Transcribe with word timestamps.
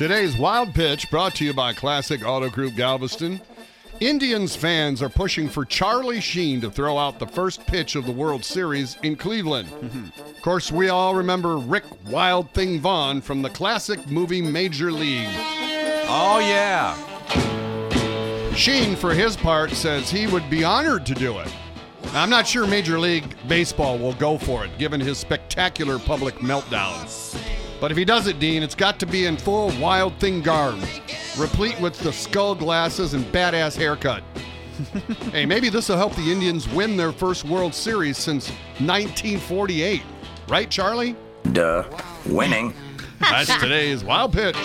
Today's 0.00 0.34
Wild 0.34 0.74
Pitch 0.74 1.10
brought 1.10 1.34
to 1.34 1.44
you 1.44 1.52
by 1.52 1.74
Classic 1.74 2.26
Auto 2.26 2.48
Group 2.48 2.74
Galveston. 2.74 3.38
Indians 4.00 4.56
fans 4.56 5.02
are 5.02 5.10
pushing 5.10 5.46
for 5.46 5.66
Charlie 5.66 6.22
Sheen 6.22 6.62
to 6.62 6.70
throw 6.70 6.96
out 6.96 7.18
the 7.18 7.26
first 7.26 7.66
pitch 7.66 7.96
of 7.96 8.06
the 8.06 8.10
World 8.10 8.42
Series 8.42 8.96
in 9.02 9.14
Cleveland. 9.14 9.68
Mm-hmm. 9.68 10.06
of 10.30 10.40
course, 10.40 10.72
we 10.72 10.88
all 10.88 11.14
remember 11.14 11.58
Rick 11.58 11.84
Wild 12.06 12.50
Thing 12.52 12.80
Vaughn 12.80 13.20
from 13.20 13.42
the 13.42 13.50
classic 13.50 14.10
movie 14.10 14.40
Major 14.40 14.90
League. 14.90 15.28
Oh, 16.08 16.38
yeah. 16.40 16.96
Sheen, 18.54 18.96
for 18.96 19.12
his 19.12 19.36
part, 19.36 19.70
says 19.72 20.08
he 20.08 20.26
would 20.28 20.48
be 20.48 20.64
honored 20.64 21.04
to 21.04 21.14
do 21.14 21.40
it. 21.40 21.54
I'm 22.14 22.30
not 22.30 22.46
sure 22.46 22.66
Major 22.66 22.98
League 22.98 23.36
Baseball 23.48 23.98
will 23.98 24.14
go 24.14 24.38
for 24.38 24.64
it, 24.64 24.78
given 24.78 24.98
his 24.98 25.18
spectacular 25.18 25.98
public 25.98 26.36
meltdown. 26.36 27.06
But 27.80 27.90
if 27.90 27.96
he 27.96 28.04
does 28.04 28.26
it, 28.26 28.38
Dean, 28.38 28.62
it's 28.62 28.74
got 28.74 29.00
to 29.00 29.06
be 29.06 29.26
in 29.26 29.36
full 29.36 29.72
Wild 29.80 30.14
Thing 30.20 30.42
garb, 30.42 30.78
replete 31.38 31.80
with 31.80 31.98
the 32.00 32.12
skull 32.12 32.54
glasses 32.54 33.14
and 33.14 33.24
badass 33.26 33.76
haircut. 33.76 34.22
hey, 35.32 35.46
maybe 35.46 35.68
this 35.68 35.88
will 35.88 35.96
help 35.96 36.14
the 36.14 36.30
Indians 36.30 36.68
win 36.68 36.96
their 36.96 37.12
first 37.12 37.44
World 37.44 37.74
Series 37.74 38.18
since 38.18 38.50
1948. 38.78 40.02
Right, 40.48 40.70
Charlie? 40.70 41.16
Duh. 41.52 41.84
Winning. 42.26 42.74
That's 43.18 43.54
today's 43.58 44.04
Wild 44.04 44.32
Pitch. 44.32 44.56